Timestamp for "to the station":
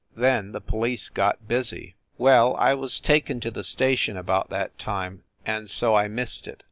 3.41-4.17